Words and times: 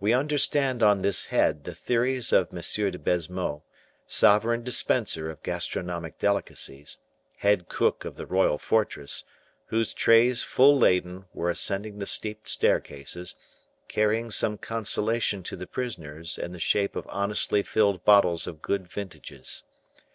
We 0.00 0.12
understand 0.12 0.82
on 0.82 1.00
this 1.00 1.28
head 1.28 1.64
the 1.64 1.74
theories 1.74 2.30
of 2.30 2.48
M. 2.52 2.58
de 2.90 2.98
Baisemeaux, 2.98 3.62
sovereign 4.06 4.62
dispenser 4.62 5.30
of 5.30 5.42
gastronomic 5.42 6.18
delicacies, 6.18 6.98
head 7.38 7.66
cook 7.66 8.04
of 8.04 8.16
the 8.16 8.26
royal 8.26 8.58
fortress, 8.58 9.24
whose 9.68 9.94
trays, 9.94 10.42
full 10.42 10.76
laden, 10.76 11.24
were 11.32 11.48
ascending 11.48 12.00
the 12.00 12.04
steep 12.06 12.46
staircases, 12.46 13.34
carrying 13.88 14.30
some 14.30 14.58
consolation 14.58 15.42
to 15.44 15.56
the 15.56 15.66
prisoners 15.66 16.36
in 16.36 16.52
the 16.52 16.58
shape 16.60 16.94
of 16.94 17.06
honestly 17.08 17.62
filled 17.62 18.04
bottles 18.04 18.46
of 18.46 18.60
good 18.60 18.86
vintages. 18.86 19.64